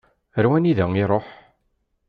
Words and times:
Ar 0.37 0.45
wanida 0.49 0.85
i 0.91 0.99
iṛuḥ? 1.03 1.27